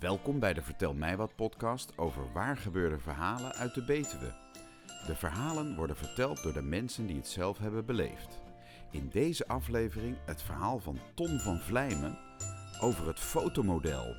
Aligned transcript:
Welkom 0.00 0.38
bij 0.38 0.52
de 0.52 0.62
Vertel 0.62 0.94
mij 0.94 1.16
wat 1.16 1.36
podcast 1.36 1.98
over 1.98 2.32
waar 2.32 2.56
gebeurde 2.56 2.98
verhalen 2.98 3.52
uit 3.52 3.74
de 3.74 3.84
Betuwe. 3.84 4.34
De 5.06 5.14
verhalen 5.14 5.76
worden 5.76 5.96
verteld 5.96 6.42
door 6.42 6.52
de 6.52 6.62
mensen 6.62 7.06
die 7.06 7.16
het 7.16 7.28
zelf 7.28 7.58
hebben 7.58 7.86
beleefd. 7.86 8.40
In 8.90 9.08
deze 9.08 9.46
aflevering 9.46 10.16
het 10.26 10.42
verhaal 10.42 10.78
van 10.78 10.98
Ton 11.14 11.38
van 11.38 11.58
Vlijmen 11.58 12.18
over 12.80 13.06
het 13.06 13.20
fotomodel. 13.20 14.14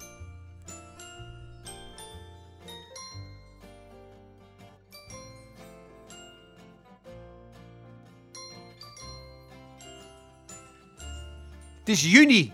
Het 11.80 11.90
is 11.90 12.12
juni 12.12 12.54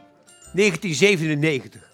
1997. 0.54 1.87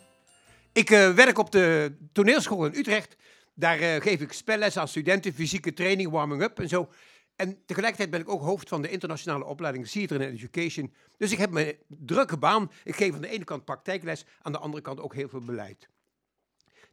Ik 0.74 0.90
eh, 0.90 1.14
werk 1.14 1.38
op 1.38 1.52
de 1.52 1.96
toneelschool 2.12 2.66
in 2.66 2.76
Utrecht. 2.76 3.16
Daar 3.54 3.80
eh, 3.80 4.02
geef 4.02 4.22
ik 4.22 4.32
spelles 4.32 4.78
aan 4.78 4.88
studenten, 4.88 5.34
fysieke 5.34 5.74
training, 5.74 6.10
warming-up 6.10 6.60
en 6.60 6.70
zo. 6.70 6.90
En 7.36 7.66
tegelijkertijd 7.66 8.10
ben 8.10 8.20
ik 8.20 8.30
ook 8.30 8.42
hoofd 8.42 8.70
van 8.70 8.82
de 8.82 8.90
internationale 8.90 9.46
opleiding 9.46 9.88
Theater 9.88 10.20
and 10.20 10.30
Education. 10.30 10.94
Dus 11.18 11.32
ik 11.32 11.38
heb 11.38 11.52
mijn 11.52 11.76
drukke 11.88 12.38
baan. 12.38 12.72
Ik 12.84 12.96
geef 12.96 13.14
aan 13.14 13.22
de 13.22 13.28
ene 13.28 13.44
kant 13.44 13.66
praktijkles, 13.66 14.26
aan 14.42 14.52
de 14.52 14.58
andere 14.58 14.84
kant 14.84 15.00
ook 15.00 15.14
heel 15.14 15.30
veel 15.30 15.46
beleid. 15.46 15.90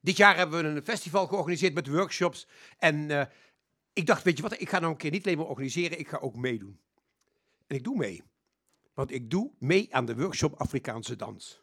Dit 0.00 0.16
jaar 0.16 0.36
hebben 0.36 0.62
we 0.62 0.68
een 0.68 0.84
festival 0.84 1.26
georganiseerd 1.26 1.74
met 1.74 1.86
workshops. 1.86 2.48
En 2.78 3.10
eh, 3.10 3.26
ik 3.92 4.06
dacht, 4.06 4.22
weet 4.22 4.36
je 4.36 4.42
wat, 4.42 4.60
ik 4.60 4.68
ga 4.68 4.78
nou 4.78 4.92
een 4.92 4.98
keer 4.98 5.10
niet 5.10 5.24
alleen 5.24 5.38
maar 5.38 5.46
organiseren, 5.46 5.98
ik 5.98 6.08
ga 6.08 6.16
ook 6.16 6.36
meedoen. 6.36 6.80
En 7.66 7.76
ik 7.76 7.84
doe 7.84 7.96
mee. 7.96 8.22
Want 8.94 9.12
ik 9.12 9.30
doe 9.30 9.52
mee 9.58 9.94
aan 9.94 10.04
de 10.04 10.16
workshop 10.16 10.54
Afrikaanse 10.54 11.16
dans. 11.16 11.60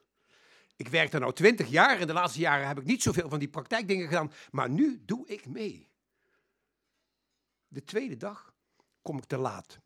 Ik 0.78 0.88
werk 0.88 1.14
er 1.14 1.20
nou 1.20 1.34
twintig 1.34 1.68
jaar 1.68 2.00
en 2.00 2.08
de 2.08 2.14
laatste 2.14 2.40
jaren 2.40 2.68
heb 2.68 2.80
ik 2.80 2.86
niet 2.86 3.02
zoveel 3.02 3.30
van 3.30 3.40
die 3.40 3.48
praktijkdingen 3.48 4.08
gedaan, 4.08 4.32
maar 4.52 4.70
nu 4.70 5.02
doe 5.06 5.28
ik 5.28 5.46
mee. 5.46 5.90
De 7.68 7.84
tweede 7.84 8.18
dag 8.18 8.54
kom 9.02 9.18
ik 9.18 9.26
te 9.26 9.38
laat. 9.38 9.80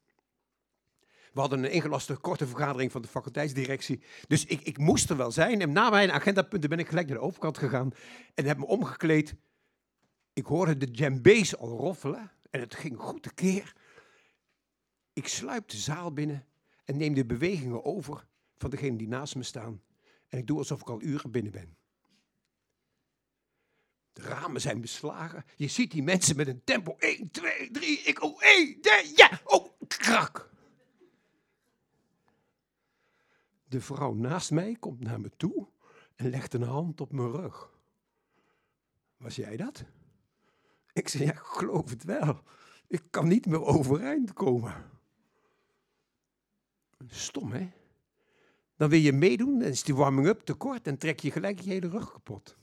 We 1.34 1.40
hadden 1.40 1.64
een 1.64 1.72
ingelaste 1.72 2.16
korte 2.16 2.48
vergadering 2.48 2.92
van 2.92 3.02
de 3.02 3.08
faculteitsdirectie, 3.08 4.04
dus 4.28 4.46
ik, 4.46 4.62
ik 4.62 4.78
moest 4.78 5.10
er 5.10 5.18
wel 5.18 5.32
zijn. 5.32 5.62
En 5.62 5.72
na 5.72 5.90
mijn 5.90 6.12
agendapunten 6.12 6.70
ben 6.70 6.80
ik 6.80 6.88
gelijk 6.88 7.08
naar 7.08 7.18
de 7.18 7.24
overkant 7.24 7.58
gegaan 7.58 7.92
en 8.34 8.46
heb 8.46 8.58
me 8.58 8.66
omgekleed. 8.66 9.36
Ik 10.34 10.46
hoorde 10.46 10.78
de 10.78 10.92
djembe's 10.92 11.56
al 11.56 11.78
roffelen 11.78 12.32
en 12.50 12.60
het 12.60 12.76
ging 12.76 13.00
goed 13.00 13.24
de 13.24 13.34
keer. 13.34 13.74
Ik 15.14 15.28
sluip 15.28 15.68
de 15.68 15.78
zaal 15.78 16.14
binnen 16.14 16.46
en 16.86 16.98
neem 16.98 17.14
de 17.14 17.26
bewegingen 17.26 17.86
over 17.86 18.26
van 18.58 18.70
degene 18.70 18.98
die 18.98 19.08
naast 19.08 19.36
me 19.36 19.44
staan. 19.44 19.82
En 20.32 20.38
ik 20.38 20.48
doe 20.48 20.58
alsof 20.58 20.82
ik 20.82 20.90
al 20.90 21.02
uren 21.02 21.32
binnen 21.32 21.52
ben. 21.52 21.78
De 24.14 24.22
ramen 24.22 24.62
zijn 24.62 24.82
beslagen. 24.82 25.46
Je 25.56 25.68
ziet 25.68 25.92
die 25.92 26.04
mensen 26.04 26.36
met 26.36 26.48
een 26.48 26.64
tempo. 26.64 26.96
1, 27.00 27.32
2, 27.32 27.72
3, 27.72 28.00
ik, 28.00 28.22
oh, 28.24 28.44
1, 28.44 28.82
2, 28.82 29.12
ja, 29.16 29.42
oh, 29.44 29.72
krak. 29.88 30.50
De 33.64 33.82
vrouw 33.82 34.14
naast 34.14 34.52
mij 34.52 34.76
komt 34.80 35.00
naar 35.00 35.22
me 35.22 35.30
toe 35.38 35.68
en 36.16 36.30
legt 36.30 36.54
een 36.54 36.64
hand 36.64 37.02
op 37.02 37.12
mijn 37.12 37.32
rug. 37.32 37.72
Was 39.18 39.36
jij 39.36 39.58
dat? 39.58 39.84
Ik 40.94 41.08
zei, 41.08 41.24
ja, 41.24 41.32
ik 41.32 41.38
geloof 41.38 41.90
het 41.90 42.04
wel. 42.04 42.44
Ik 42.88 43.04
kan 43.10 43.28
niet 43.28 43.46
meer 43.46 43.64
overeind 43.64 44.34
komen. 44.34 44.90
Stom, 47.08 47.52
hè? 47.52 47.72
Dan 48.82 48.90
wil 48.90 49.00
je 49.00 49.14
meedoen, 49.14 49.60
dan 49.60 49.68
is 49.68 49.84
die 49.84 49.96
warming-up 49.96 50.40
te 50.40 50.54
kort 50.54 50.88
en 50.88 50.98
trek 50.98 51.20
je 51.20 51.32
gelijk 51.32 51.60
je 51.60 51.70
hele 51.70 51.90
rug 51.90 52.12
kapot. 52.12 52.58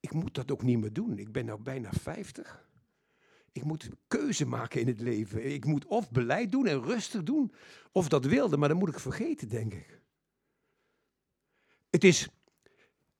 Ik 0.00 0.12
moet 0.12 0.34
dat 0.34 0.50
ook 0.50 0.62
niet 0.62 0.78
meer 0.78 0.92
doen. 0.92 1.18
Ik 1.18 1.32
ben 1.32 1.44
nou 1.44 1.60
bijna 1.60 1.90
50. 1.92 2.68
Ik 3.52 3.64
moet 3.64 3.88
keuze 4.08 4.46
maken 4.46 4.80
in 4.80 4.86
het 4.86 5.00
leven. 5.00 5.52
Ik 5.52 5.64
moet 5.64 5.86
of 5.86 6.10
beleid 6.10 6.52
doen 6.52 6.66
en 6.66 6.82
rustig 6.82 7.22
doen, 7.22 7.52
of 7.92 8.08
dat 8.08 8.24
wilde, 8.24 8.56
maar 8.56 8.68
dat 8.68 8.78
moet 8.78 8.88
ik 8.88 9.00
vergeten, 9.00 9.48
denk 9.48 9.74
ik. 9.74 10.00
Het 11.90 12.04
is 12.04 12.28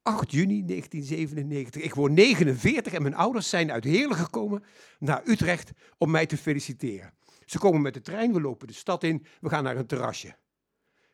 8 0.03 0.31
juni 0.31 0.65
1997. 0.65 1.83
Ik 1.83 1.95
word 1.95 2.13
49 2.13 2.93
en 2.93 3.03
mijn 3.03 3.15
ouders 3.15 3.49
zijn 3.49 3.73
uit 3.73 3.85
Heerlen 3.85 4.17
gekomen 4.17 4.65
naar 4.99 5.23
Utrecht 5.25 5.71
om 5.99 6.11
mij 6.11 6.27
te 6.27 6.37
feliciteren. 6.37 7.15
Ze 7.47 7.59
komen 7.59 7.83
met 7.83 7.95
de 7.95 8.01
trein, 8.01 8.33
we 8.33 8.41
lopen 8.41 8.67
de 8.67 8.73
stad 8.73 9.03
in, 9.03 9.27
we 9.41 9.49
gaan 9.49 9.65
naar 9.65 9.77
een 9.77 9.87
terrasje. 9.87 10.37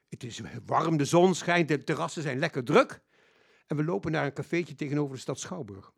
Het 0.08 0.24
is 0.24 0.40
warm, 0.66 0.96
de 0.96 1.04
zon 1.04 1.34
schijnt, 1.34 1.68
de 1.68 1.84
terrassen 1.84 2.22
zijn 2.22 2.38
lekker 2.38 2.64
druk. 2.64 3.00
En 3.66 3.76
we 3.76 3.84
lopen 3.84 4.12
naar 4.12 4.24
een 4.24 4.32
cafeetje 4.32 4.74
tegenover 4.74 5.14
de 5.14 5.20
stad 5.20 5.38
Schouwburg. 5.38 5.92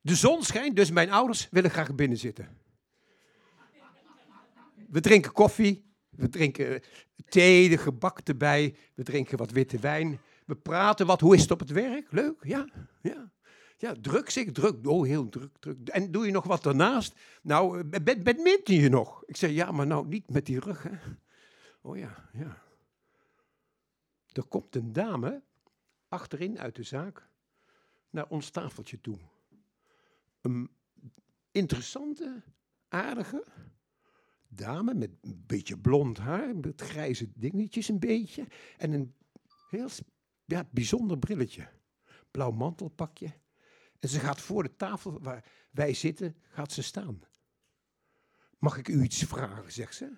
De 0.00 0.14
zon 0.14 0.42
schijnt, 0.42 0.76
dus 0.76 0.90
mijn 0.90 1.10
ouders 1.10 1.48
willen 1.50 1.70
graag 1.70 1.94
binnen 1.94 2.18
zitten. 2.18 2.58
We 4.88 5.00
drinken 5.00 5.32
koffie, 5.32 5.94
we 6.08 6.28
drinken 6.28 6.82
thee, 7.28 7.68
de 7.68 7.78
gebak 7.78 8.18
erbij, 8.18 8.76
we 8.94 9.02
drinken 9.02 9.38
wat 9.38 9.50
witte 9.50 9.78
wijn. 9.78 10.20
We 10.46 10.56
praten 10.56 11.06
wat, 11.06 11.20
hoe 11.20 11.34
is 11.34 11.42
het 11.42 11.50
op 11.50 11.58
het 11.58 11.70
werk? 11.70 12.12
Leuk, 12.12 12.36
ja, 12.40 12.68
ja. 13.02 13.32
Ja, 13.76 13.94
druk 14.00 14.30
zeg, 14.30 14.52
druk. 14.52 14.86
Oh, 14.86 15.06
heel 15.06 15.28
druk, 15.28 15.58
druk. 15.58 15.88
En 15.88 16.10
doe 16.10 16.26
je 16.26 16.32
nog 16.32 16.44
wat 16.44 16.62
daarnaast? 16.62 17.14
Nou, 17.42 17.84
badminton 18.00 18.74
je 18.74 18.88
nog? 18.88 19.24
Ik 19.24 19.36
zeg, 19.36 19.50
ja, 19.50 19.72
maar 19.72 19.86
nou 19.86 20.06
niet 20.06 20.30
met 20.30 20.46
die 20.46 20.60
rug, 20.60 20.82
hè. 20.82 20.96
Oh 21.80 21.96
ja, 21.96 22.28
ja. 22.32 22.62
Er 24.32 24.44
komt 24.44 24.76
een 24.76 24.92
dame 24.92 25.42
achterin 26.08 26.58
uit 26.58 26.76
de 26.76 26.82
zaak 26.82 27.28
naar 28.10 28.28
ons 28.28 28.50
tafeltje 28.50 29.00
toe. 29.00 29.18
Een 30.40 30.70
interessante, 31.50 32.42
aardige 32.88 33.44
dame 34.48 34.94
met 34.94 35.10
een 35.20 35.44
beetje 35.46 35.78
blond 35.78 36.18
haar, 36.18 36.56
met 36.56 36.80
grijze 36.80 37.30
dingetjes 37.34 37.88
een 37.88 37.98
beetje 37.98 38.46
en 38.76 38.92
een 38.92 39.14
heel 39.68 39.88
ja, 40.44 40.68
bijzonder 40.70 41.18
brilletje. 41.18 41.68
Blauw 42.30 42.50
mantelpakje. 42.50 43.32
En 44.00 44.08
ze 44.08 44.20
gaat 44.20 44.40
voor 44.40 44.62
de 44.62 44.76
tafel 44.76 45.18
waar 45.22 45.44
wij 45.70 45.94
zitten, 45.94 46.36
gaat 46.48 46.72
ze 46.72 46.82
staan. 46.82 47.22
Mag 48.58 48.78
ik 48.78 48.88
u 48.88 49.02
iets 49.02 49.24
vragen, 49.24 49.72
zegt 49.72 49.94
ze. 49.94 50.12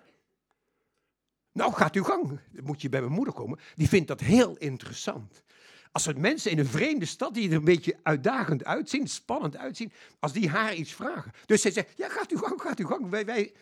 Nou, 1.51 1.73
gaat 1.73 1.95
uw 1.95 2.03
gang. 2.03 2.39
Dan 2.51 2.63
moet 2.63 2.81
je 2.81 2.89
bij 2.89 3.01
mijn 3.01 3.13
moeder 3.13 3.33
komen. 3.33 3.59
Die 3.75 3.87
vindt 3.87 4.07
dat 4.07 4.19
heel 4.19 4.57
interessant. 4.57 5.43
Als 5.91 6.05
er 6.05 6.19
mensen 6.19 6.51
in 6.51 6.59
een 6.59 6.65
vreemde 6.65 7.05
stad 7.05 7.33
die 7.33 7.49
er 7.49 7.55
een 7.55 7.63
beetje 7.63 7.99
uitdagend 8.03 8.65
uitzien, 8.65 9.07
spannend 9.07 9.57
uitzien, 9.57 9.91
als 10.19 10.33
die 10.33 10.49
haar 10.49 10.75
iets 10.75 10.93
vragen. 10.93 11.31
Dus 11.45 11.61
zij 11.61 11.71
zegt, 11.71 11.97
ja, 11.97 12.09
gaat 12.09 12.31
uw 12.31 12.37
gang, 12.37 12.61
gaat 12.61 12.79
uw 12.79 12.87
gang. 12.87 13.09
Wij, 13.09 13.25
wij... 13.25 13.53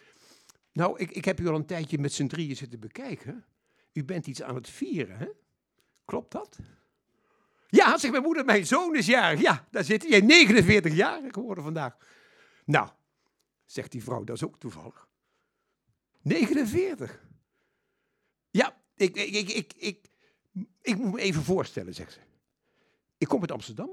Nou, 0.72 1.00
ik, 1.00 1.11
ik 1.11 1.25
heb 1.25 1.39
u 1.39 1.47
al 1.47 1.56
een 1.56 1.66
tijdje 1.66 1.97
met 1.97 2.13
z'n 2.13 2.27
drieën 2.27 2.56
zitten 2.56 2.79
bekijken. 2.79 3.45
U 3.94 4.03
bent 4.03 4.27
iets 4.27 4.41
aan 4.41 4.56
het 4.56 4.69
vieren, 4.69 5.17
hè? 5.17 5.27
Klopt 6.06 6.31
dat? 6.31 6.57
Ja, 7.67 7.97
zegt 7.97 8.11
mijn 8.11 8.23
moeder, 8.23 8.45
mijn 8.45 8.66
zoon 8.66 8.95
is 8.95 9.05
jarig. 9.05 9.41
Ja, 9.41 9.67
daar 9.72 9.83
zit 9.83 10.09
hij. 10.09 10.22
49 10.22 10.94
jaar 10.94 11.22
geworden 11.31 11.63
vandaag. 11.63 11.97
Nou, 12.66 12.89
zegt 13.66 13.91
die 13.91 14.03
vrouw, 14.03 14.23
dat 14.23 14.35
is 14.35 14.44
ook 14.44 14.59
toevallig. 14.59 15.07
49. 16.22 17.25
Ja, 18.50 18.81
ik, 18.95 19.16
ik, 19.16 19.33
ik, 19.33 19.50
ik, 19.50 19.73
ik, 19.77 20.09
ik 20.81 20.97
moet 20.97 21.13
me 21.13 21.19
even 21.19 21.44
voorstellen, 21.44 21.94
zegt 21.94 22.13
ze. 22.13 22.19
Ik 23.17 23.27
kom 23.27 23.41
uit 23.41 23.51
Amsterdam. 23.51 23.89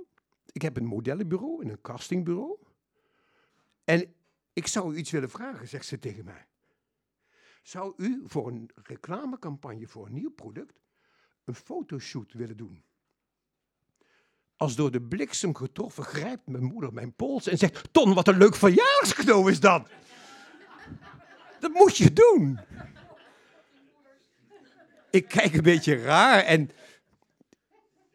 Ik 0.53 0.63
heb 0.63 0.77
een 0.77 0.87
modellenbureau 0.87 1.63
en 1.63 1.71
een 1.71 1.81
castingbureau. 1.81 2.59
En 3.85 4.15
ik 4.53 4.67
zou 4.67 4.95
u 4.95 4.97
iets 4.97 5.11
willen 5.11 5.31
vragen, 5.31 5.69
zegt 5.69 5.87
ze 5.87 5.99
tegen 5.99 6.25
mij. 6.25 6.47
Zou 7.63 7.95
u 7.97 8.23
voor 8.27 8.49
een 8.49 8.71
reclamecampagne 8.75 9.87
voor 9.87 10.07
een 10.07 10.13
nieuw 10.13 10.31
product 10.31 10.81
een 11.45 11.55
fotoshoot 11.55 12.33
willen 12.33 12.57
doen? 12.57 12.85
Als 14.65 14.75
door 14.75 14.91
de 14.91 15.03
bliksem 15.03 15.55
getroffen 15.55 16.05
grijpt 16.05 16.47
mijn 16.47 16.65
moeder 16.65 16.93
mijn 16.93 17.15
pols 17.15 17.47
en 17.47 17.59
zegt: 17.59 17.89
Ton, 17.93 18.15
wat 18.15 18.29
een 18.29 18.37
leuk 18.37 18.55
verjaarscadeau 18.55 19.51
is 19.51 19.61
dat! 19.61 19.89
Dat 21.61 21.73
moet 21.73 21.97
je 21.97 22.13
doen. 22.13 22.61
Ik 25.11 25.29
kijk 25.29 25.55
een 25.55 25.63
beetje 25.63 25.97
raar 25.97 26.43
en. 26.43 26.71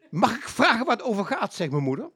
Mag 0.08 0.36
ik 0.36 0.48
vragen 0.48 0.86
wat 0.86 0.98
het 0.98 1.08
over 1.08 1.24
gaat, 1.24 1.54
zegt 1.54 1.70
mijn 1.70 1.82
moeder. 1.82 2.10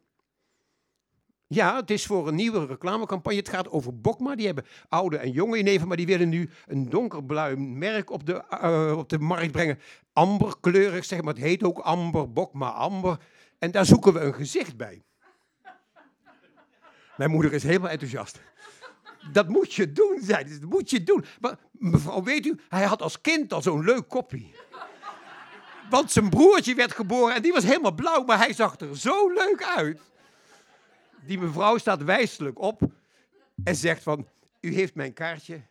Ja, 1.47 1.77
het 1.77 1.91
is 1.91 2.07
voor 2.07 2.29
een 2.29 2.35
nieuwe 2.35 2.67
reclamecampagne. 2.67 3.39
Het 3.39 3.49
gaat 3.49 3.71
over 3.71 4.01
Bokma. 4.01 4.35
Die 4.35 4.47
hebben 4.47 4.67
oude 4.89 5.17
en 5.17 5.31
jonge 5.31 5.59
neven, 5.59 5.89
maar 5.89 5.97
die 5.97 6.07
willen 6.07 6.29
nu 6.29 6.51
een 6.67 6.91
donkerblauw 6.91 7.57
merk 7.57 8.11
op 8.11 8.27
de, 8.27 8.45
uh, 8.63 8.99
op 8.99 9.09
de 9.09 9.19
markt 9.19 9.53
brengen. 9.53 9.79
Amberkleurig, 10.13 11.05
zeg 11.05 11.23
maar. 11.23 11.35
Het 11.35 11.43
heet 11.43 11.63
ook 11.63 11.79
Amber, 11.79 12.33
Bokma 12.33 12.69
Amber. 12.69 13.19
En 13.65 13.71
daar 13.71 13.87
zoeken 13.87 14.13
we 14.13 14.21
een 14.21 14.35
gezicht 14.35 14.77
bij. 14.77 15.03
Mijn 17.17 17.31
moeder 17.31 17.53
is 17.53 17.63
helemaal 17.63 17.91
enthousiast. 17.91 18.41
Dat 19.33 19.49
moet 19.49 19.75
je 19.75 19.93
doen, 19.93 20.19
zei 20.23 20.49
ze. 20.49 20.59
Dat 20.59 20.71
moet 20.71 20.91
je 20.91 21.03
doen. 21.03 21.25
Maar 21.41 21.59
mevrouw, 21.71 22.23
weet 22.23 22.47
u, 22.47 22.61
hij 22.69 22.85
had 22.85 23.03
als 23.03 23.21
kind 23.21 23.53
al 23.53 23.63
zo'n 23.63 23.85
leuk 23.85 24.09
koppie. 24.09 24.55
Want 25.91 26.11
zijn 26.11 26.31
broertje 26.31 26.75
werd 26.75 26.93
geboren 26.93 27.35
en 27.35 27.43
die 27.43 27.53
was 27.53 27.65
helemaal 27.65 27.95
blauw, 27.95 28.25
maar 28.25 28.39
hij 28.39 28.53
zag 28.53 28.81
er 28.81 28.99
zo 28.99 29.33
leuk 29.33 29.63
uit. 29.77 30.01
Die 31.27 31.39
mevrouw 31.39 31.79
staat 31.79 32.03
wijselijk 32.03 32.59
op 32.59 32.81
en 33.65 33.77
zegt 33.77 34.03
van, 34.03 34.29
u 34.61 34.75
heeft 34.75 34.95
mijn 34.95 35.13
kaartje 35.13 35.63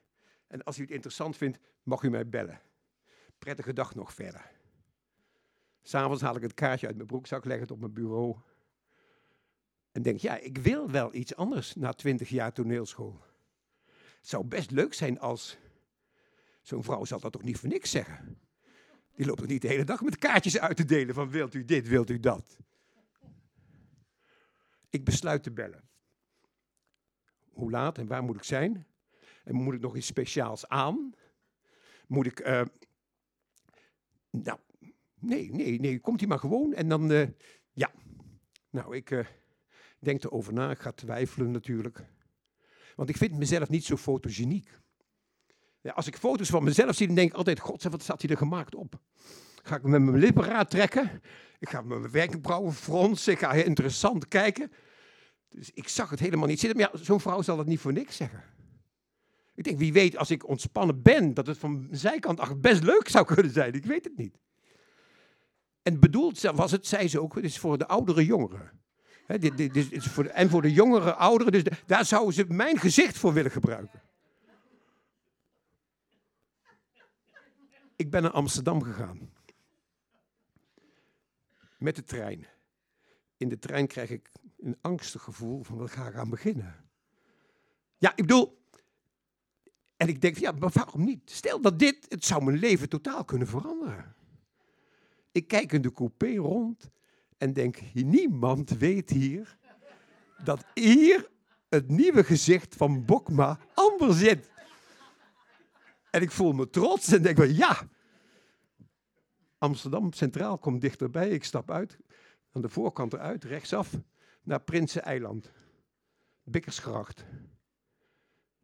en 0.48 0.63
als 0.63 0.78
u 0.78 0.81
het 0.81 0.92
interessant 0.92 1.38
vindt, 1.38 1.60
mag 1.84 2.01
u 2.01 2.10
mij 2.10 2.30
bellen. 2.30 2.62
Prettige 3.39 3.74
dag 3.74 3.96
nog 3.96 4.13
verder. 4.13 4.51
S'avonds 5.83 6.21
haal 6.21 6.35
ik 6.35 6.41
het 6.41 6.53
kaartje 6.53 6.88
uit 6.88 6.95
mijn 6.95 7.07
broekzak, 7.07 7.45
leg 7.45 7.59
het 7.59 7.71
op 7.71 7.80
mijn 7.80 7.94
bureau. 7.94 8.35
En 9.91 10.01
denk, 10.01 10.19
ja, 10.19 10.38
ik 10.38 10.57
wil 10.57 10.91
wel 10.91 11.13
iets 11.13 11.35
anders 11.35 11.75
na 11.75 11.94
twintig 11.94 12.30
jaar 12.30 12.53
toneelschool. 12.53 13.21
Het 13.83 14.27
zou 14.30 14.45
best 14.45 14.71
leuk 14.71 14.94
zijn 14.94 15.19
als... 15.19 15.57
Zo'n 16.62 16.83
vrouw 16.83 17.06
zal 17.06 17.19
dat 17.19 17.31
toch 17.31 17.44
niet 17.44 17.57
voor 17.57 17.69
niks 17.69 17.91
zeggen? 17.91 18.39
Die 19.15 19.25
loopt 19.25 19.39
toch 19.39 19.47
niet 19.47 19.62
de 19.62 19.68
hele 19.68 19.83
dag 19.83 20.01
met 20.01 20.18
kaartjes 20.18 20.59
uit 20.59 20.77
te 20.77 20.85
delen 20.85 21.15
van 21.15 21.30
wilt 21.30 21.53
u 21.53 21.65
dit, 21.65 21.88
wilt 21.88 22.09
u 22.09 22.19
dat? 22.19 22.57
Ik 24.89 25.03
besluit 25.03 25.44
te 25.44 25.51
bellen. 25.51 25.83
Hoe 27.51 27.71
laat 27.71 27.97
en 27.97 28.07
waar 28.07 28.24
moet 28.24 28.36
ik 28.36 28.44
zijn? 28.44 28.88
En 29.44 29.56
moet 29.56 29.74
ik 29.74 29.81
nog 29.81 29.95
iets 29.95 30.07
speciaals 30.07 30.68
aan? 30.68 31.13
Moet 32.07 32.25
ik... 32.25 32.47
Uh, 32.47 32.62
nou, 34.29 34.59
nee, 35.24 35.52
nee, 35.52 35.80
nee, 35.80 36.00
komt 36.00 36.20
hij 36.20 36.30
maar 36.30 36.40
gewoon 36.40 36.74
en 36.74 36.90
dan... 36.90 37.12
Uh, 37.12 37.28
ja, 37.72 37.92
nou, 38.70 38.96
ik 38.96 39.12
uh, 39.12 39.25
denk 40.00 40.24
erover 40.24 40.54
na. 40.54 40.72
Ik 40.72 40.80
ga 40.80 40.92
twijfelen 40.92 41.52
natuurlijk. 41.52 42.04
Want 42.96 43.10
ik 43.10 43.18
vind 43.18 43.38
mezelf 43.38 43.70
niet 43.70 43.86
zo 43.86 43.98
fotogeniek. 43.98 44.70
Ja, 45.81 45.92
als 45.92 46.08
ik 46.08 46.18
foto's 46.18 46.50
van 46.50 46.64
mezelf 46.64 46.96
zie, 46.96 47.08
dan 47.08 47.16
denk 47.16 47.31
ik 47.31 47.38
altijd, 47.38 47.60
god, 47.60 47.84
wat 47.84 48.02
staat 48.02 48.22
hij 48.22 48.31
er 48.31 48.38
gemaakt 48.38 48.75
op? 48.75 49.00
Ga 49.64 49.75
ik 49.75 49.84
met 49.84 50.02
mijn 50.02 50.18
lippen 50.18 50.44
raad 50.44 50.70
trekken? 50.70 51.22
Ik 51.60 51.70
ga 51.70 51.81
mijn 51.81 52.12
wenkbrauwen 52.12 52.74
fronsen, 52.74 53.34
ik 53.34 53.40
ga 53.40 53.54
interessant 53.54 54.28
kijken. 54.28 54.72
Dus 55.50 55.72
ik 55.74 55.88
zag 55.88 56.10
het 56.10 56.20
helemaal 56.20 56.48
niet 56.48 56.60
zitten. 56.60 56.80
Maar 56.80 56.90
ja, 56.94 57.04
zo'n 57.04 57.20
vrouw 57.20 57.42
zal 57.42 57.58
dat 57.58 57.66
niet 57.66 57.80
voor 57.80 57.94
niks 57.94 58.16
zeggen. 58.16 58.44
Ik 59.56 59.64
denk, 59.64 59.80
wie 59.80 59.94
weet, 59.94 60.18
als 60.18 60.31
ik 60.31 60.48
ontspannen 60.48 61.02
ben, 61.02 61.34
dat 61.34 61.48
het 61.48 61.58
van 61.58 61.88
de 61.90 61.98
zijkant 61.98 62.62
best 62.62 62.84
leuk 62.84 63.08
zou 63.10 63.25
kunnen 63.25 63.52
zijn. 63.52 63.74
Ik 63.74 63.86
weet 63.86 64.04
het 64.04 64.18
niet. 64.18 64.40
En 65.83 66.00
bedoeld 66.00 66.41
was 66.41 66.71
het, 66.71 66.88
zei 66.88 67.07
ze 67.07 67.21
ook, 67.21 67.38
is 67.38 67.59
voor 67.59 67.77
de 67.77 67.88
oudere 67.88 68.25
jongeren. 68.25 68.81
dit, 69.27 69.57
dit, 69.57 69.91
is 69.91 70.06
voor 70.06 70.25
en 70.25 70.50
voor 70.50 70.62
de 70.62 70.71
jongere 70.71 71.13
ouderen, 71.13 71.51
dus 71.51 71.63
daar 71.85 72.06
zouden 72.06 72.33
ze 72.33 72.45
mijn 72.47 72.77
gezicht 72.77 73.18
voor 73.18 73.33
willen 73.33 73.51
gebruiken. 73.51 74.01
Ik 77.95 78.12
ben 78.12 78.21
naar 78.21 78.31
Amsterdam 78.31 78.83
gegaan. 78.83 79.31
Met 81.77 81.95
de 81.95 82.03
trein. 82.03 82.47
In 83.38 83.50
de 83.50 83.59
trein 83.59 83.88
krijg 83.88 84.09
ik 84.09 84.29
een 84.57 84.77
angstig 84.81 85.21
gevoel 85.21 85.63
van, 85.63 85.77
wat 85.77 85.91
ga 85.91 86.07
ik 86.07 86.15
aan 86.15 86.29
beginnen? 86.29 86.86
Ja, 87.97 88.09
ik 88.09 88.25
bedoel, 88.27 88.62
en 89.97 90.07
ik 90.07 90.21
denk, 90.21 90.38
ja, 90.38 90.51
maar 90.51 90.69
waarom 90.74 91.03
niet? 91.03 91.31
Stel 91.31 91.62
dat 91.62 91.79
dit, 91.79 92.06
het 92.09 92.25
zou 92.25 92.44
mijn 92.44 92.57
leven 92.57 92.89
totaal 92.89 93.25
kunnen 93.25 93.47
veranderen. 93.47 94.15
Ik 95.33 95.47
kijk 95.47 95.71
in 95.71 95.81
de 95.81 95.91
coupé 95.91 96.35
rond 96.35 96.89
en 97.38 97.53
denk, 97.53 97.80
niemand 97.94 98.69
weet 98.69 99.09
hier 99.09 99.57
dat 100.44 100.65
hier 100.74 101.30
het 101.69 101.89
nieuwe 101.89 102.24
gezicht 102.24 102.75
van 102.75 103.06
Bokma 103.06 103.59
anders 103.74 104.18
zit. 104.18 104.51
En 106.09 106.21
ik 106.21 106.31
voel 106.31 106.51
me 106.51 106.69
trots 106.69 107.12
en 107.12 107.21
denk, 107.21 107.45
ja, 107.45 107.88
Amsterdam 109.57 110.13
Centraal 110.13 110.57
komt 110.57 110.81
dichterbij. 110.81 111.30
Ik 111.30 111.44
stap 111.44 111.71
uit, 111.71 111.97
aan 112.51 112.62
de 112.62 112.69
voorkant 112.69 113.13
eruit, 113.13 113.44
rechtsaf, 113.44 113.94
naar 114.44 114.62
Prinseneiland. 114.62 115.51
Bikkersgracht. 116.44 117.25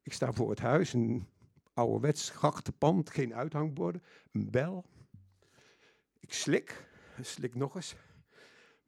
Ik 0.02 0.14
sta 0.14 0.34
voor 0.34 0.50
het 0.50 0.60
huis, 0.60 0.94
een 0.94 1.28
ouderwets 1.74 2.30
grachtenpand, 2.30 3.10
geen 3.10 3.36
uithangborden, 3.36 4.04
een 4.32 4.52
bel. 4.52 4.86
Ik 6.30 6.36
slik, 6.36 6.88
slik 7.22 7.56
nog 7.56 7.76
eens, 7.76 7.96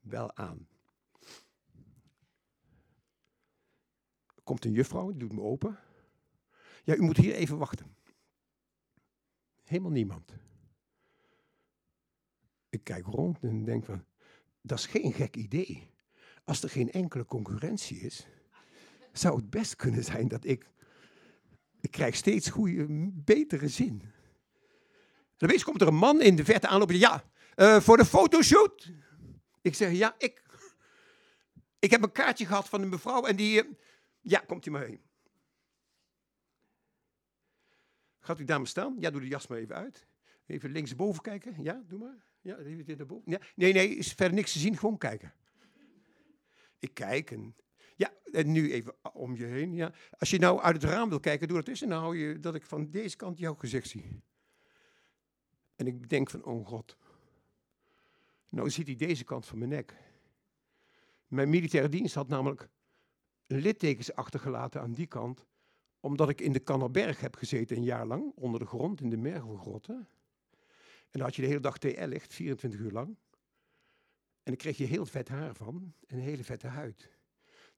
bel 0.01 0.35
aan. 0.35 0.67
Komt 4.43 4.65
een 4.65 4.71
juffrouw, 4.71 5.09
die 5.09 5.19
doet 5.19 5.33
me 5.33 5.41
open. 5.41 5.79
Ja, 6.83 6.95
u 6.95 7.01
moet 7.01 7.17
hier 7.17 7.33
even 7.33 7.57
wachten. 7.57 7.95
Helemaal 9.63 9.91
niemand. 9.91 10.33
Ik 12.69 12.83
kijk 12.83 13.05
rond 13.05 13.39
en 13.39 13.63
denk 13.63 13.85
van, 13.85 14.05
dat 14.61 14.77
is 14.77 14.85
geen 14.85 15.13
gek 15.13 15.35
idee. 15.35 15.91
Als 16.43 16.63
er 16.63 16.69
geen 16.69 16.91
enkele 16.91 17.25
concurrentie 17.25 17.99
is, 17.99 18.27
zou 19.11 19.35
het 19.35 19.49
best 19.49 19.75
kunnen 19.75 20.03
zijn 20.03 20.27
dat 20.27 20.45
ik, 20.45 20.69
ik 21.79 21.91
krijg 21.91 22.15
steeds 22.15 22.49
goede, 22.49 22.87
betere 23.11 23.67
zin. 23.67 24.01
Dan 25.37 25.49
wees 25.49 25.63
komt 25.63 25.81
er 25.81 25.87
een 25.87 25.95
man 25.95 26.21
in 26.21 26.35
de 26.35 26.45
verte 26.45 26.67
aanlopen, 26.67 26.97
ja, 26.97 27.30
uh, 27.61 27.79
voor 27.79 27.97
de 27.97 28.05
fotoshoot. 28.05 28.91
Ik 29.61 29.75
zeg, 29.75 29.91
ja, 29.91 30.15
ik. 30.17 30.43
Ik 31.79 31.91
heb 31.91 32.03
een 32.03 32.11
kaartje 32.11 32.45
gehad 32.45 32.69
van 32.69 32.81
een 32.81 32.89
mevrouw 32.89 33.25
en 33.25 33.35
die, 33.35 33.63
uh, 33.63 33.71
ja, 34.21 34.39
komt 34.39 34.65
u 34.65 34.71
maar 34.71 34.85
heen. 34.85 35.01
Gaat 38.19 38.39
u 38.39 38.43
daar 38.43 38.57
maar 38.57 38.67
staan? 38.67 38.95
Ja, 38.99 39.09
doe 39.09 39.21
de 39.21 39.27
jas 39.27 39.47
maar 39.47 39.57
even 39.57 39.75
uit. 39.75 40.07
Even 40.45 40.71
linksboven 40.71 41.21
kijken. 41.21 41.63
Ja, 41.63 41.83
doe 41.87 41.99
maar. 41.99 42.25
Ja, 42.41 42.57
even 42.57 42.85
dit 42.85 42.97
naar 42.97 43.07
boven. 43.07 43.31
Ja. 43.31 43.39
Nee, 43.55 43.73
nee, 43.73 43.95
is 43.95 44.13
verder 44.13 44.33
niks 44.33 44.51
te 44.51 44.59
zien. 44.59 44.77
Gewoon 44.77 44.97
kijken. 44.97 45.33
Ik 46.79 46.93
kijk 46.93 47.31
en... 47.31 47.55
Ja, 47.95 48.13
en 48.31 48.51
nu 48.51 48.71
even 48.71 48.95
om 49.13 49.35
je 49.35 49.45
heen. 49.45 49.73
Ja. 49.73 49.93
Als 50.17 50.29
je 50.29 50.39
nou 50.39 50.61
uit 50.61 50.81
het 50.81 50.91
raam 50.91 51.09
wil 51.09 51.19
kijken, 51.19 51.47
doe 51.47 51.57
dat 51.57 51.67
eens. 51.67 51.81
En 51.81 51.89
dan 51.89 51.99
hou 51.99 52.17
je 52.17 52.39
dat 52.39 52.55
ik 52.55 52.65
van 52.65 52.89
deze 52.89 53.15
kant 53.15 53.37
jouw 53.37 53.55
gezicht 53.55 53.89
zie. 53.89 54.23
En 55.75 55.87
ik 55.87 56.09
denk 56.09 56.29
van, 56.29 56.43
oh 56.43 56.67
god. 56.67 56.97
Nou 58.51 58.69
ziet 58.69 58.87
hij 58.87 58.95
deze 58.95 59.23
kant 59.23 59.45
van 59.45 59.57
mijn 59.57 59.69
nek. 59.69 59.95
Mijn 61.27 61.49
militaire 61.49 61.89
dienst 61.89 62.15
had 62.15 62.27
namelijk 62.27 62.69
littekens 63.45 64.13
achtergelaten 64.13 64.81
aan 64.81 64.93
die 64.93 65.07
kant 65.07 65.45
omdat 66.01 66.29
ik 66.29 66.41
in 66.41 66.51
de 66.51 66.59
Kannerberg 66.59 67.19
heb 67.19 67.35
gezeten 67.35 67.77
een 67.77 67.83
jaar 67.83 68.05
lang, 68.05 68.31
onder 68.35 68.59
de 68.59 68.65
grond, 68.65 69.01
in 69.01 69.09
de 69.09 69.17
Mergelgrotten. 69.17 69.95
En 69.95 71.19
dan 71.19 71.21
had 71.21 71.35
je 71.35 71.41
de 71.41 71.47
hele 71.47 71.59
dag 71.59 71.77
TL-licht, 71.77 72.33
24 72.33 72.79
uur 72.79 72.91
lang. 72.91 73.07
En 73.07 73.17
dan 74.43 74.55
kreeg 74.55 74.77
je 74.77 74.85
heel 74.85 75.05
vet 75.05 75.27
haar 75.27 75.55
van 75.55 75.93
en 76.07 76.17
een 76.17 76.23
hele 76.23 76.43
vette 76.43 76.67
huid. 76.67 77.09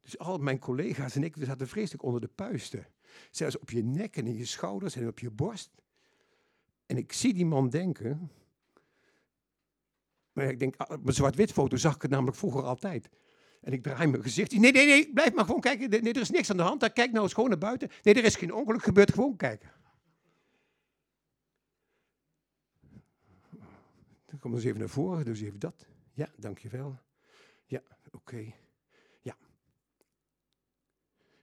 Dus 0.01 0.17
al 0.17 0.37
mijn 0.37 0.59
collega's 0.59 1.15
en 1.15 1.23
ik, 1.23 1.35
we 1.35 1.45
zaten 1.45 1.67
vreselijk 1.67 2.03
onder 2.03 2.21
de 2.21 2.27
puisten. 2.27 2.87
Zelfs 3.31 3.57
op 3.57 3.69
je 3.69 3.83
nek 3.83 4.17
en 4.17 4.27
in 4.27 4.37
je 4.37 4.45
schouders 4.45 4.95
en 4.95 5.07
op 5.07 5.19
je 5.19 5.31
borst. 5.31 5.71
En 6.85 6.97
ik 6.97 7.13
zie 7.13 7.33
die 7.33 7.45
man 7.45 7.69
denken. 7.69 8.31
Maar 10.33 10.49
ik 10.49 10.59
denk, 10.59 10.91
op 10.91 11.03
mijn 11.03 11.15
zwart-wit 11.15 11.51
foto 11.51 11.77
zag 11.77 11.95
ik 11.95 12.01
het 12.01 12.11
namelijk 12.11 12.37
vroeger 12.37 12.63
altijd. 12.63 13.09
En 13.61 13.73
ik 13.73 13.83
draai 13.83 14.07
mijn 14.07 14.23
gezicht. 14.23 14.51
Nee, 14.51 14.71
nee, 14.71 14.85
nee, 14.85 15.13
blijf 15.13 15.33
maar 15.33 15.45
gewoon 15.45 15.61
kijken. 15.61 15.89
Nee, 15.89 16.13
er 16.13 16.21
is 16.21 16.29
niks 16.29 16.49
aan 16.49 16.57
de 16.57 16.63
hand. 16.63 16.93
Kijk 16.93 17.11
nou 17.11 17.23
eens 17.23 17.33
gewoon 17.33 17.49
naar 17.49 17.57
buiten. 17.57 17.89
Nee, 18.01 18.13
er 18.13 18.23
is 18.23 18.35
geen 18.35 18.53
ongeluk 18.53 18.83
gebeurd. 18.83 19.13
Gewoon 19.13 19.35
kijken. 19.35 19.71
Dan 24.25 24.39
kom 24.39 24.53
eens 24.53 24.63
even 24.63 24.79
naar 24.79 24.89
voren. 24.89 25.27
Eens 25.27 25.41
even 25.41 25.59
dat. 25.59 25.87
Ja, 26.13 26.29
dankjewel. 26.37 26.99
Ja, 27.65 27.81
oké. 28.11 28.53
Ja. 29.21 29.37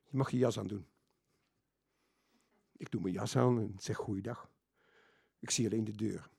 Je 0.05 0.17
mag 0.17 0.31
je 0.31 0.39
jas 0.39 0.59
aan 0.59 0.67
doen. 0.67 0.87
Ik 2.77 2.91
doe 2.91 3.01
mijn 3.01 3.15
jas 3.15 3.37
aan 3.37 3.59
en 3.59 3.75
zeg 3.79 3.97
goeiedag. 3.97 4.51
Ik 5.39 5.51
zie 5.51 5.67
alleen 5.67 5.85
de 5.85 5.97
deur. 5.97 6.31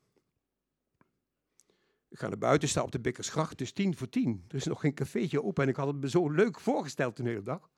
Ik 2.12 2.20
ga 2.20 2.27
naar 2.27 2.38
buiten, 2.38 2.70
sta 2.70 2.84
op 2.84 2.91
de 2.91 3.00
Bikkersgracht. 3.00 3.50
Het 3.50 3.62
is 3.62 3.72
tien 3.72 3.98
voor 3.98 4.10
tien. 4.10 4.46
Er 4.48 4.56
is 4.56 4.65
nog 4.65 4.80
geen 4.80 4.94
cafeetje 4.94 5.44
open 5.44 5.63
en 5.63 5.70
ik 5.70 5.75
had 5.75 5.88
het 5.88 5.96
me 5.96 6.10
zo 6.10 6.30
leuk 6.30 6.60
voorgesteld 6.60 7.18
de 7.18 7.24
hele 7.24 7.44
dag. 7.44 7.70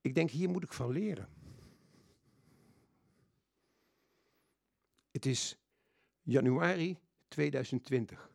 Ik 0.00 0.14
denk, 0.14 0.30
hier 0.30 0.48
moet 0.48 0.62
ik 0.62 0.72
van 0.72 0.90
leren. 0.90 1.28
Het 5.10 5.26
is 5.26 5.58
januari 6.22 6.98
2020. 7.28 8.30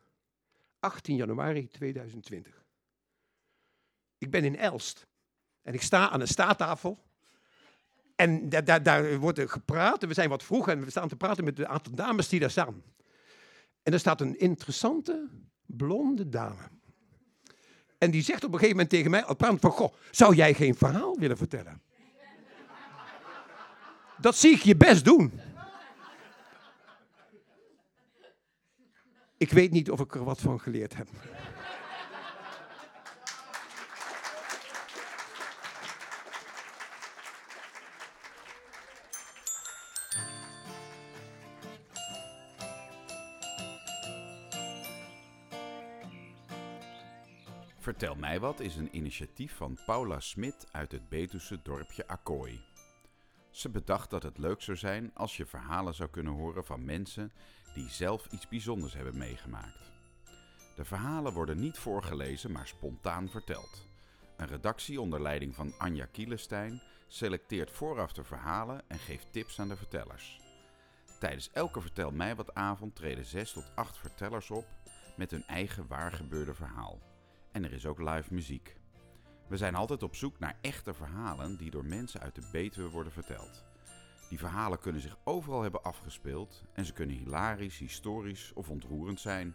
18 0.80 1.16
januari 1.16 1.68
2020. 1.68 2.64
Ik 4.18 4.30
ben 4.30 4.44
in 4.44 4.56
Elst. 4.56 5.06
En 5.62 5.74
ik 5.74 5.82
sta 5.82 6.08
aan 6.10 6.20
een 6.20 6.28
staattafel. 6.28 7.04
En 8.16 8.48
daar, 8.48 8.64
daar, 8.64 8.82
daar 8.82 9.18
wordt 9.18 9.38
er 9.38 9.48
gepraat. 9.48 10.04
We 10.04 10.14
zijn 10.14 10.28
wat 10.28 10.42
vroeg 10.42 10.68
en 10.68 10.84
we 10.84 10.90
staan 10.90 11.08
te 11.08 11.16
praten 11.16 11.44
met 11.44 11.58
een 11.58 11.68
aantal 11.68 11.94
dames 11.94 12.28
die 12.28 12.40
daar 12.40 12.50
staan. 12.50 12.82
En 13.82 13.92
er 13.92 13.98
staat 13.98 14.20
een 14.20 14.38
interessante 14.38 15.28
blonde 15.66 16.28
dame. 16.28 16.68
En 17.98 18.10
die 18.10 18.22
zegt 18.22 18.44
op 18.44 18.52
een 18.52 18.58
gegeven 18.58 18.76
moment 18.76 18.90
tegen 18.90 19.10
mij, 19.10 19.24
praat 19.36 19.60
van, 19.60 19.70
goh, 19.70 19.94
zou 20.10 20.34
jij 20.34 20.54
geen 20.54 20.74
verhaal 20.74 21.18
willen 21.18 21.36
vertellen? 21.36 21.82
Dat 24.20 24.36
zie 24.36 24.50
ik 24.50 24.60
je 24.60 24.76
best 24.76 25.04
doen. 25.04 25.40
Ik 29.36 29.52
weet 29.52 29.70
niet 29.70 29.90
of 29.90 30.00
ik 30.00 30.14
er 30.14 30.24
wat 30.24 30.40
van 30.40 30.60
geleerd 30.60 30.96
heb. 30.96 31.08
Vertel 47.80 48.14
mij 48.14 48.40
wat 48.40 48.60
is 48.60 48.76
een 48.76 48.96
initiatief 48.96 49.56
van 49.56 49.78
Paula 49.86 50.20
Smit 50.20 50.66
uit 50.72 50.92
het 50.92 51.08
Betuwse 51.08 51.60
dorpje 51.62 52.06
Akkooi. 52.06 52.60
Ze 53.50 53.68
bedacht 53.68 54.10
dat 54.10 54.22
het 54.22 54.38
leuk 54.38 54.62
zou 54.62 54.76
zijn 54.76 55.10
als 55.14 55.36
je 55.36 55.46
verhalen 55.46 55.94
zou 55.94 56.10
kunnen 56.10 56.32
horen 56.32 56.64
van 56.64 56.84
mensen 56.84 57.32
die 57.74 57.88
zelf 57.88 58.26
iets 58.26 58.48
bijzonders 58.48 58.94
hebben 58.94 59.18
meegemaakt. 59.18 59.92
De 60.76 60.84
verhalen 60.84 61.32
worden 61.32 61.60
niet 61.60 61.78
voorgelezen, 61.78 62.52
maar 62.52 62.66
spontaan 62.66 63.28
verteld. 63.28 63.86
Een 64.36 64.46
redactie 64.46 65.00
onder 65.00 65.22
leiding 65.22 65.54
van 65.54 65.72
Anja 65.78 66.06
Kielestein 66.06 66.82
selecteert 67.08 67.70
vooraf 67.70 68.12
de 68.12 68.24
verhalen 68.24 68.82
en 68.88 68.98
geeft 68.98 69.32
tips 69.32 69.60
aan 69.60 69.68
de 69.68 69.76
vertellers. 69.76 70.40
Tijdens 71.18 71.50
elke 71.52 71.80
Vertel 71.80 72.10
mij 72.10 72.36
wat 72.36 72.54
avond 72.54 72.94
treden 72.94 73.24
6 73.24 73.52
tot 73.52 73.70
8 73.74 73.98
vertellers 73.98 74.50
op 74.50 74.66
met 75.16 75.30
hun 75.30 75.46
eigen 75.46 75.86
waargebeurde 75.86 76.54
verhaal. 76.54 77.09
En 77.52 77.64
er 77.64 77.72
is 77.72 77.86
ook 77.86 78.00
live 78.00 78.34
muziek. 78.34 78.76
We 79.48 79.56
zijn 79.56 79.74
altijd 79.74 80.02
op 80.02 80.14
zoek 80.14 80.38
naar 80.38 80.58
echte 80.60 80.94
verhalen 80.94 81.56
die 81.56 81.70
door 81.70 81.84
mensen 81.84 82.20
uit 82.20 82.34
de 82.34 82.48
Betuwe 82.52 82.90
worden 82.90 83.12
verteld. 83.12 83.64
Die 84.28 84.38
verhalen 84.38 84.78
kunnen 84.78 85.00
zich 85.00 85.18
overal 85.24 85.62
hebben 85.62 85.82
afgespeeld 85.82 86.64
en 86.72 86.84
ze 86.84 86.92
kunnen 86.92 87.16
hilarisch, 87.16 87.78
historisch 87.78 88.52
of 88.52 88.70
ontroerend 88.70 89.20
zijn. 89.20 89.54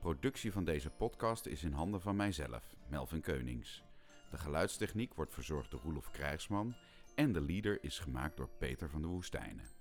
Productie 0.00 0.52
van 0.52 0.64
deze 0.64 0.90
podcast 0.90 1.46
is 1.46 1.62
in 1.62 1.72
handen 1.72 2.00
van 2.00 2.16
mijzelf, 2.16 2.74
Melvin 2.88 3.20
Keunings. 3.20 3.82
De 4.30 4.38
geluidstechniek 4.38 5.14
wordt 5.14 5.34
verzorgd 5.34 5.70
door 5.70 5.80
Roelof 5.80 6.10
Krijgsman 6.10 6.74
en 7.14 7.32
de 7.32 7.40
leader 7.40 7.84
is 7.84 7.98
gemaakt 7.98 8.36
door 8.36 8.48
Peter 8.58 8.90
van 8.90 9.02
de 9.02 9.08
Woestijnen. 9.08 9.77